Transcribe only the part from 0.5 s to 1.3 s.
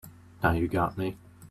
you got me.